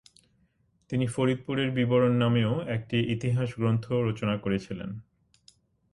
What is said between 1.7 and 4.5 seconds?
বিবরণ' নামেও একটি ইতিহাস গ্রন্থ রচনা